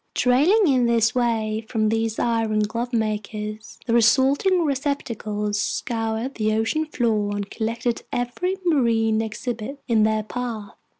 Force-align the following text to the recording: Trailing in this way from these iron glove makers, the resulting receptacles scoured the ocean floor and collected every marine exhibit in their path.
Trailing 0.15 0.65
in 0.67 0.87
this 0.87 1.13
way 1.13 1.63
from 1.69 1.89
these 1.89 2.17
iron 2.17 2.61
glove 2.61 2.91
makers, 2.91 3.77
the 3.85 3.93
resulting 3.93 4.65
receptacles 4.65 5.61
scoured 5.61 6.33
the 6.33 6.53
ocean 6.53 6.87
floor 6.87 7.35
and 7.35 7.47
collected 7.51 8.01
every 8.11 8.55
marine 8.65 9.21
exhibit 9.21 9.79
in 9.87 10.01
their 10.01 10.23
path. 10.23 10.75